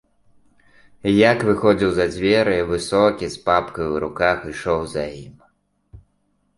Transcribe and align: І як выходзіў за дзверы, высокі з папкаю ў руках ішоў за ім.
І 1.11 1.13
як 1.31 1.45
выходзіў 1.49 1.91
за 1.99 2.05
дзверы, 2.17 2.57
высокі 2.73 3.25
з 3.37 3.45
папкаю 3.51 3.87
ў 3.93 4.03
руках 4.09 4.37
ішоў 4.53 4.81
за 4.99 5.03
ім. 5.25 5.35